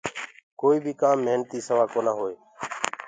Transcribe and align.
ڪوئي 0.59 0.77
بي 0.83 0.93
ڪآم 1.01 1.17
محنتي 1.25 1.59
سوآ 1.67 1.85
ڪونآ 1.93 2.11
هوئي۔ 2.19 2.35